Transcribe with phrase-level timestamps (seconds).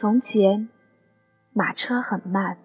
[0.00, 0.70] 从前，
[1.52, 2.56] 马车很慢。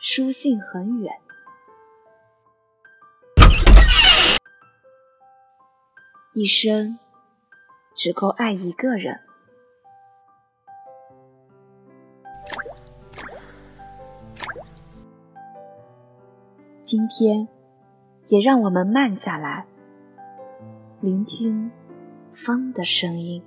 [0.00, 1.20] 书信很远，
[6.34, 6.98] 一生
[7.94, 9.27] 只够爱一个人。
[16.90, 17.46] 今天，
[18.28, 19.66] 也让我们慢下来，
[21.02, 21.70] 聆听
[22.32, 23.42] 风的声音。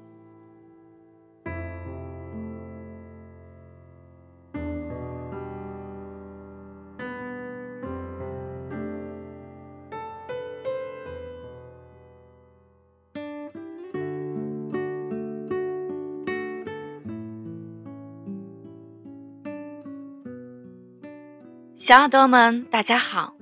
[21.81, 23.35] 小耳朵们，大家好，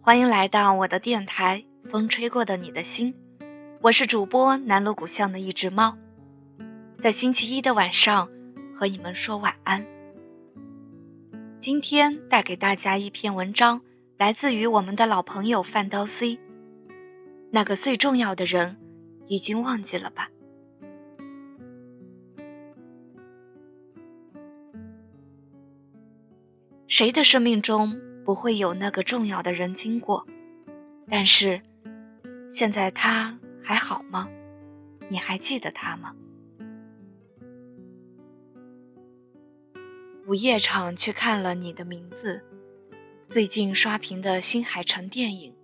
[0.00, 3.12] 欢迎来到我的电台《风吹过的你的心》，
[3.80, 5.98] 我是主播南锣鼓巷的一只猫，
[7.02, 8.30] 在星期一的晚上
[8.72, 9.84] 和你们说晚安。
[11.58, 13.80] 今天带给大家一篇文章，
[14.16, 16.38] 来自于我们的老朋友范刀 C。
[17.50, 18.78] 那个最重要的人，
[19.26, 20.28] 已经忘记了吧？
[26.90, 30.26] 谁的生命中不会有那个重要的人经过？
[31.08, 31.62] 但是，
[32.50, 34.28] 现在他还好吗？
[35.08, 36.12] 你还记得他吗？
[40.26, 42.44] 午夜场去看了你的名字，
[43.28, 45.54] 最近刷屏的新海诚电影。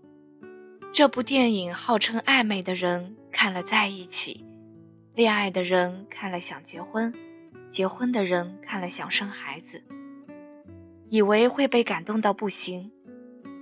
[0.93, 4.47] 这部电影号称暧昧的人看了在一起，
[5.13, 7.13] 恋爱的人看了想结婚，
[7.69, 9.83] 结婚的人看了想生孩子。
[11.09, 12.91] 以为会被感动到不行，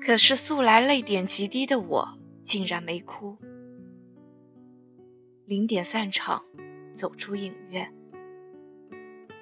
[0.01, 3.37] 可是素来泪点极低的我竟然没哭。
[5.45, 6.43] 零点散场，
[6.93, 7.93] 走出影院，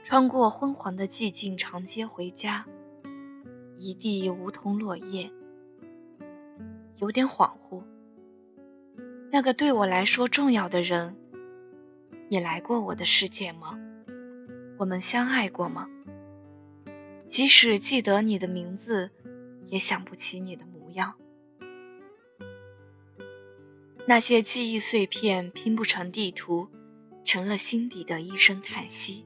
[0.02, 2.66] 穿过昏黄的寂静长街回家，
[3.78, 5.30] 一地梧桐落叶，
[6.96, 7.82] 有点恍惚。
[9.30, 11.16] 那个对我来说重要的人，
[12.28, 13.78] 也来过我的世界吗？
[14.78, 15.88] 我们相爱过吗？
[17.32, 19.10] 即使记得你的名字，
[19.68, 21.14] 也想不起你的模样。
[24.06, 26.68] 那些记忆碎片拼不成地图，
[27.24, 29.24] 成了心底的一声叹息。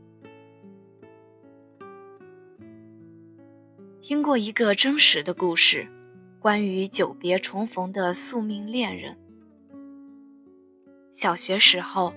[4.01, 5.89] 听过一个真实的故事，
[6.39, 9.19] 关于久别重逢的宿命恋人。
[11.11, 12.15] 小学时候，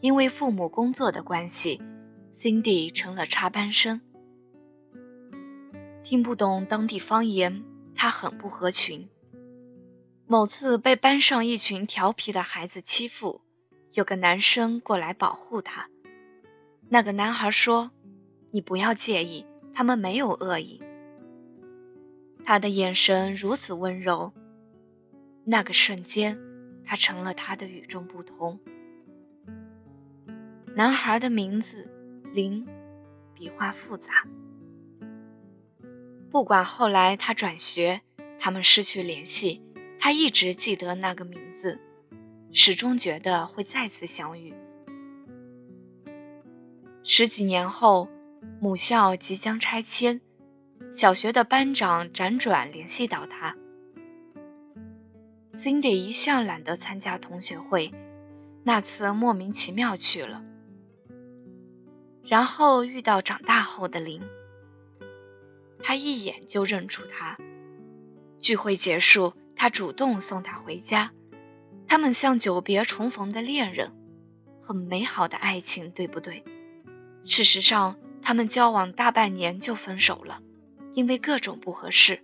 [0.00, 1.80] 因为父母工作的关系
[2.38, 4.02] ，Cindy 成了插班生。
[6.10, 7.62] 听不懂当地方言，
[7.94, 9.08] 他很不合群。
[10.26, 13.42] 某次被班上一群调皮的孩子欺负，
[13.92, 15.88] 有个男生过来保护他。
[16.88, 17.92] 那个男孩说
[18.50, 20.82] ：“你不要介意，他们没有恶意。”
[22.44, 24.32] 他的眼神如此温柔，
[25.44, 26.36] 那个瞬间，
[26.84, 28.58] 他成了他的与众不同。
[30.74, 31.88] 男孩的名字
[32.32, 32.66] 林，
[33.32, 34.26] 笔画复杂。
[36.30, 38.02] 不管后来他转学，
[38.38, 39.62] 他们失去联系，
[39.98, 41.80] 他一直记得那个名字，
[42.52, 44.54] 始终觉得会再次相遇。
[47.02, 48.08] 十几年后，
[48.60, 50.20] 母校即将拆迁，
[50.92, 53.56] 小学的班长辗转联系到他。
[55.52, 57.92] Cindy 一向懒得参加同学会，
[58.62, 60.44] 那次莫名其妙去了，
[62.24, 64.22] 然后遇到长大后的林。
[65.82, 67.36] 他一眼就认出他。
[68.38, 71.12] 聚会结束，他主动送她回家。
[71.86, 73.92] 他们像久别重逢的恋人，
[74.62, 76.44] 很美好的爱情，对不对？
[77.24, 80.40] 事实上，他们交往大半年就分手了，
[80.92, 82.22] 因为各种不合适。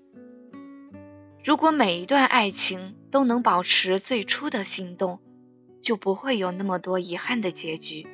[1.45, 5.21] 如果每一段爱情都能保持最初的心动，
[5.83, 8.07] 就不会有那么多遗憾的结局。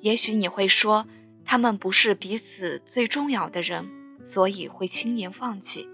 [0.00, 1.06] 也许你会说，
[1.44, 3.97] 他们不是彼此最重要的人。
[4.28, 5.88] 所以会轻言放弃。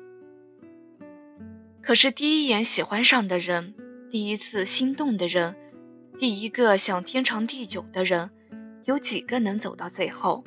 [1.81, 3.75] 可是第一眼喜欢上的人，
[4.11, 5.55] 第一次心动的人，
[6.19, 8.31] 第一个想天长地久的人，
[8.87, 10.43] 有几个能走到最后？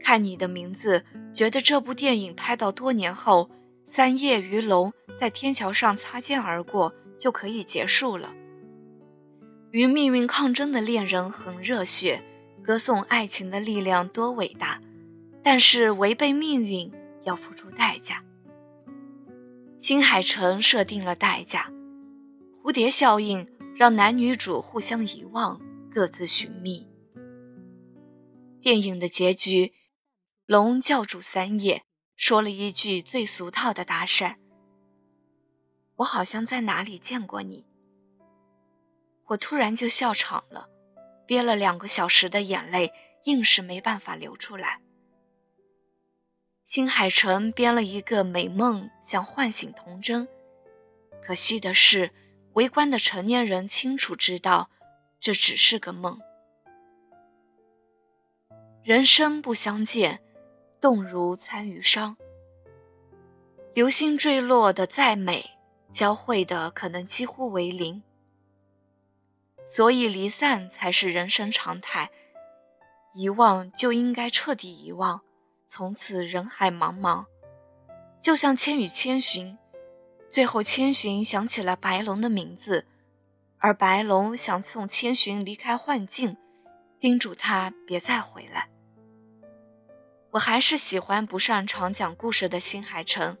[0.00, 3.50] 看你的名字，觉得这部电影拍到多年后，
[3.84, 8.32] 三叶鱼龙在天桥上擦肩而过就可以结束了。
[9.70, 12.22] 与命运抗争的恋人很热血，
[12.62, 14.80] 歌颂爱情的力量多伟大。
[15.42, 16.92] 但是违背命运
[17.22, 18.24] 要付出代价。
[19.78, 21.72] 新海诚设定了代价，
[22.62, 25.60] 蝴蝶效应让男女主互相遗忘，
[25.92, 26.86] 各自寻觅。
[28.60, 29.72] 电影的结局，
[30.46, 31.82] 龙教主三叶
[32.16, 34.36] 说了一句最俗套的搭讪
[35.96, 37.66] ：“我好像在哪里见过你。”
[39.26, 40.68] 我突然就笑场了，
[41.26, 42.92] 憋了两个小时的眼泪，
[43.24, 44.80] 硬是没办法流出来。
[46.72, 50.26] 新海诚编了一个美梦，想唤醒童真。
[51.22, 52.10] 可惜的是，
[52.54, 54.70] 围观的成年人清楚知道，
[55.20, 56.18] 这只是个梦。
[58.82, 60.22] 人生不相见，
[60.80, 62.16] 动如参与商。
[63.74, 65.50] 流星坠落的再美，
[65.92, 68.02] 交汇的可能几乎为零。
[69.66, 72.10] 所以离散才是人生常态，
[73.12, 75.20] 遗忘就应该彻底遗忘。
[75.74, 77.24] 从此人海茫茫，
[78.20, 79.54] 就像《千与千寻》，
[80.28, 82.86] 最后千寻想起了白龙的名字，
[83.56, 86.36] 而白龙想送千寻离开幻境，
[87.00, 88.68] 叮嘱他别再回来。
[90.32, 93.38] 我还是喜欢不擅长讲故事的新海诚，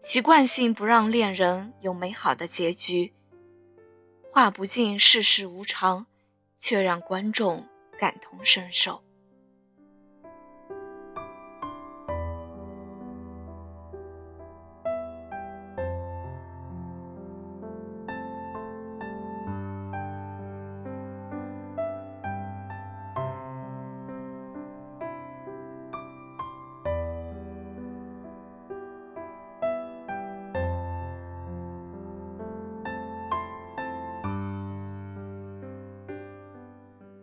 [0.00, 3.14] 习惯性不让恋人有美好的结局，
[4.32, 6.08] 画不尽世事无常，
[6.58, 7.68] 却让观众
[8.00, 9.04] 感同身受。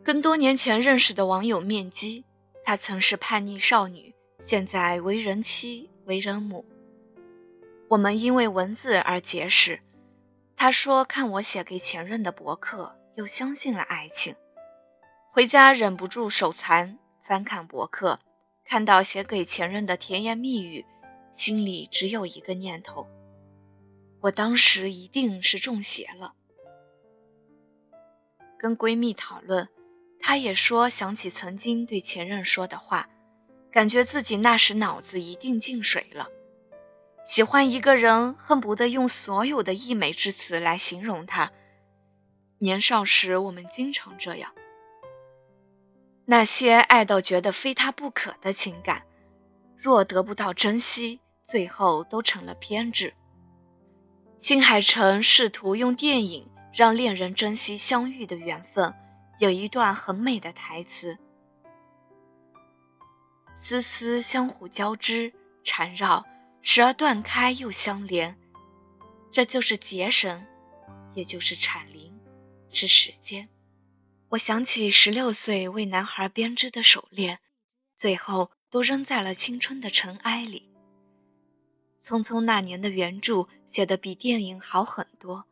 [0.08, 2.24] 跟多年前认识的网友面基，
[2.64, 6.64] 她曾是叛逆少女，现在为人妻、为人母。
[7.90, 9.82] 我们因为文字而结识。
[10.56, 14.34] 她说看我写给前任的博客，又相信了爱情。
[15.34, 18.22] 回家忍不住手残，翻看博客，
[18.64, 20.86] 看到写给前任的甜言蜜语，
[21.34, 23.06] 心里只有一个念头：
[24.22, 26.34] 我当时一定是中邪了。
[28.58, 29.68] 跟闺蜜讨论。
[30.20, 33.08] 他也说想起曾经对前任说的话，
[33.72, 36.28] 感觉自己那时脑子一定进水了。
[37.26, 41.52] 喜欢一个人，恨不得用所有的溢美之词来形容他。
[42.60, 44.54] 年少时我们经常这样，
[46.26, 49.06] 那些爱到觉得非他不可的情感，
[49.78, 53.14] 若得不到珍惜，最后都成了偏执。
[54.40, 58.94] 新海诚试图用电影让恋人珍惜相遇的缘分。
[59.40, 61.20] 有一段很美的台词
[63.56, 65.32] ：“丝丝相互交织
[65.64, 66.26] 缠绕，
[66.64, 68.36] 时而断开又相连，
[69.32, 70.44] 这就是结绳，
[71.14, 72.20] 也就是产灵，
[72.72, 73.48] 是时间。”
[74.30, 77.40] 我想起十六岁为男孩编织的手链，
[77.96, 80.72] 最后都扔在了青春的尘埃里。
[82.02, 85.46] 匆匆那年的原著写的比电影好很多，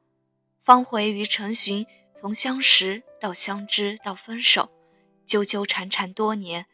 [0.64, 3.04] 方茴与陈寻从相识。
[3.26, 4.70] 到相知，到分手，
[5.26, 6.68] 纠纠缠缠多年，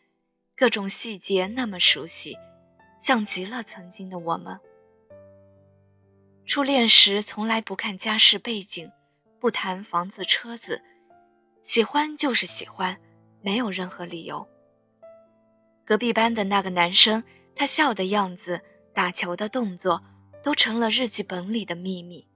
[0.53, 2.37] 各种细节那么熟悉，
[2.99, 4.59] 像极了曾经的我们。
[6.45, 8.91] 初恋时从来不看家世背景，
[9.39, 10.83] 不谈房子车子，
[11.63, 12.99] 喜欢就是喜欢，
[13.39, 14.45] 没有任何理由。
[15.85, 17.23] 隔壁班的那个男生，
[17.55, 18.61] 他笑的样子，
[18.93, 20.03] 打球的动作，
[20.43, 22.27] 都成了日记本里的秘密。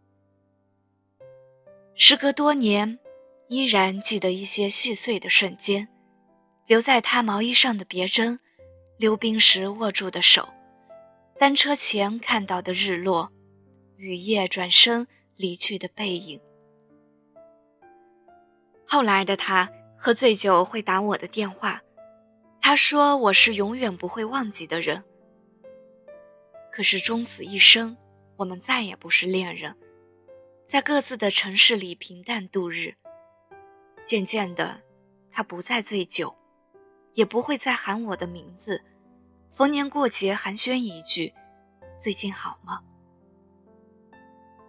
[1.95, 2.97] 时隔多年。
[3.47, 5.87] 依然记得一些细碎的瞬间，
[6.65, 8.39] 留在他毛衣上的别针，
[8.97, 10.51] 溜冰时握住的手，
[11.37, 13.31] 单车前看到的日落，
[13.97, 16.41] 雨夜转身离去的背影。
[18.87, 21.81] 后来的他喝醉酒会打我的电话，
[22.59, 25.03] 他说我是永远不会忘记的人。
[26.71, 27.95] 可是终此一生，
[28.37, 29.77] 我们再也不是恋人，
[30.67, 32.95] 在各自的城市里平淡度日。
[34.05, 34.81] 渐渐的，
[35.31, 36.35] 他不再醉酒，
[37.13, 38.83] 也不会再喊我的名字。
[39.55, 41.33] 逢年过节寒暄一句
[41.99, 42.81] ：“最近好吗？”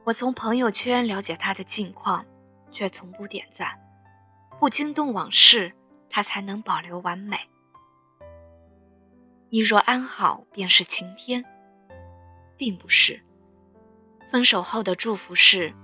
[0.05, 2.25] 我从朋友圈了解他的近况，
[2.71, 3.78] 却从不点赞。
[4.59, 5.75] 不惊动往事，
[6.09, 7.37] 他才能保留完美。
[9.50, 11.45] 你若安好，便是晴天，
[12.57, 13.23] 并不是。
[14.31, 15.75] 分手后的祝福是：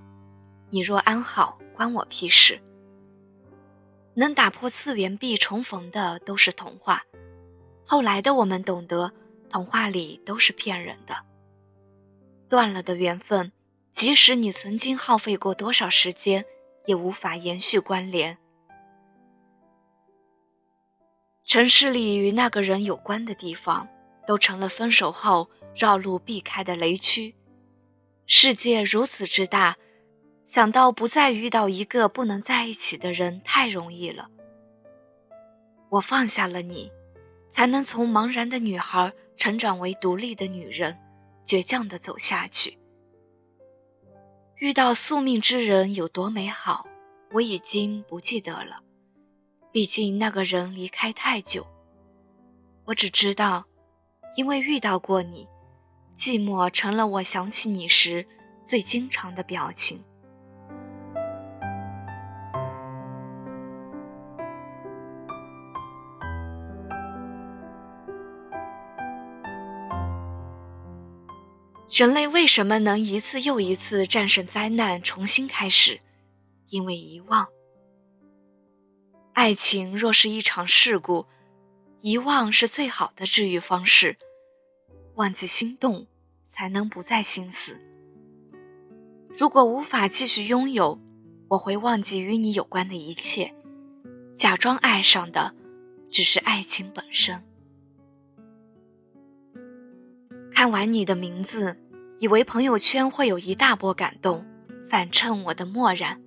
[0.70, 2.62] 你若安好，关我屁事。
[4.14, 7.02] 能打破次元壁重逢的都是童话，
[7.86, 9.12] 后来的我们懂得，
[9.48, 11.16] 童话里都是骗人的。
[12.48, 13.52] 断了的缘分，
[13.92, 16.44] 即使你曾经耗费过多少时间，
[16.86, 18.36] 也无法延续关联。
[21.44, 23.88] 城市里与那个人有关的地方，
[24.26, 27.34] 都成了分手后绕路避开的雷区。
[28.26, 29.76] 世界如此之大，
[30.52, 34.28] 想到不再遇到一个不能在一起的人太容易了。
[35.88, 36.92] 我放下了你，
[37.50, 40.98] 才能从茫然的女孩成长为独立的女人，
[41.46, 42.78] 倔强地走下去。
[44.56, 46.86] 遇到宿命之人有多美好，
[47.32, 48.82] 我已经不记得了。
[49.70, 51.66] 毕竟那个人离开太久，
[52.84, 53.64] 我只知道，
[54.36, 55.48] 因为遇到过你，
[56.14, 58.26] 寂寞成了我想起你时
[58.66, 60.04] 最经常的表情。
[71.92, 76.00] 人类为什么能一次又一次战胜灾难，重新开始？
[76.70, 77.46] 因为遗忘。
[79.34, 81.26] 爱情若是一场事故，
[82.00, 84.16] 遗忘是最好的治愈方式。
[85.16, 86.06] 忘记心动，
[86.48, 87.78] 才能不再心死。
[89.28, 90.98] 如果无法继续拥有，
[91.48, 93.54] 我会忘记与你有关的一切，
[94.34, 95.54] 假装爱上的
[96.10, 97.44] 只是爱情本身。
[100.54, 101.76] 看完你的名字，
[102.22, 104.46] 以为朋友圈会有一大波感动，
[104.88, 106.22] 反衬我的漠然。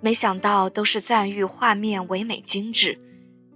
[0.00, 2.98] 没想到都是赞誉画面唯美精致，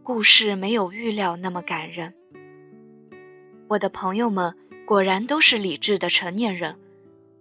[0.02, 2.12] 故事没有预料那么感人。
[3.68, 4.54] 我的朋友们
[4.86, 6.78] 果然都是理智的成年人，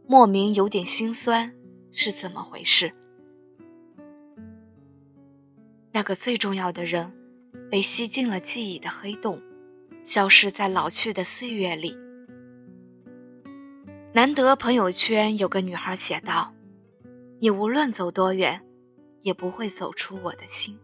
[0.07, 1.53] 莫名有点心酸，
[1.91, 2.93] 是怎么回事？
[5.91, 7.12] 那个最重要的人，
[7.69, 9.41] 被吸进了记忆的黑洞，
[10.05, 12.05] 消失在老去的岁月里。
[14.15, 16.53] 难得朋友圈有个女孩写道
[17.41, 18.62] ：“你无论走多远。”
[19.22, 20.77] 也不会走出我的心。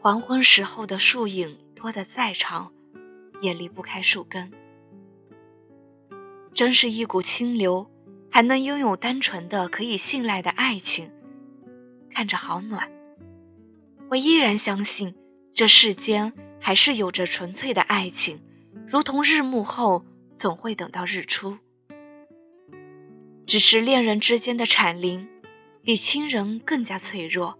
[0.00, 2.72] 黄昏时候的树影拖得再长，
[3.40, 4.52] 也离不开树根。
[6.52, 7.88] 真是一股清流，
[8.28, 11.10] 还能拥有单纯的、可以信赖的爱情，
[12.12, 12.90] 看着好暖。
[14.10, 15.14] 我依然相信，
[15.54, 18.42] 这世间还是有着纯粹的爱情，
[18.88, 20.04] 如同日暮后
[20.40, 21.58] 总会等到日出。
[23.44, 25.28] 只是恋人之间的产灵。
[25.82, 27.58] 比亲人更加脆弱，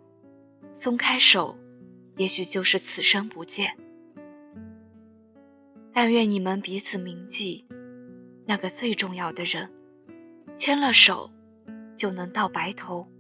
[0.74, 1.58] 松开手，
[2.18, 3.76] 也许就是此生不见。
[5.90, 7.66] 但愿你们彼此铭记，
[8.44, 9.70] 那个最重要的人，
[10.54, 11.30] 牵了手，
[11.96, 13.10] 就能到白头。